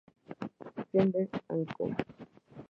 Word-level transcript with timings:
Cramer 0.89 1.27
and 1.51 1.67
Co. 1.77 1.95